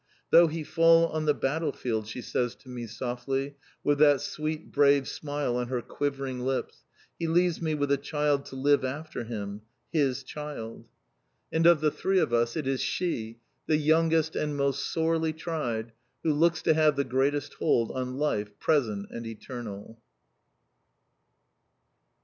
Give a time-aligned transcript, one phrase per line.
[0.31, 4.71] "Though he fall on the battle field," she says to me softly, with that sweet,
[4.71, 6.83] brave smile on her quivering lips,
[7.19, 9.61] "he leaves me with a child to live after him,
[9.93, 10.87] his child!"
[11.51, 15.91] And of the three of us, it is she, the youngest and most sorely tried,
[16.23, 20.01] who looks to have the greatest hold on life present and eternal.